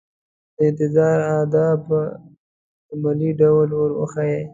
د 0.55 0.57
انتظار 0.69 1.17
آداب 1.41 1.77
په 1.89 1.99
عملي 2.93 3.31
ډول 3.41 3.69
ور 3.73 3.91
وښيي. 3.99 4.41